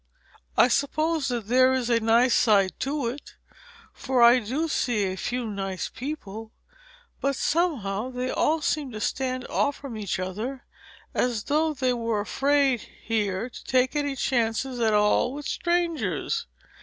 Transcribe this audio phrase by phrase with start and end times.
[0.57, 3.35] I suppose that there is a nice side to it,
[3.93, 6.53] for I do see a few nice people;
[7.19, 10.65] but, somehow, they all seem to stand off from each other
[11.13, 16.47] as though they were afraid here to take any chances at all with strangers.